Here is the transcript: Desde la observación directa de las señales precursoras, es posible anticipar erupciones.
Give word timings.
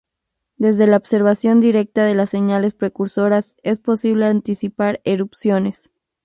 Desde 0.57 0.87
la 0.87 0.97
observación 0.97 1.59
directa 1.61 2.03
de 2.03 2.15
las 2.15 2.31
señales 2.31 2.73
precursoras, 2.73 3.55
es 3.61 3.77
posible 3.77 4.25
anticipar 4.25 4.99
erupciones. 5.03 5.91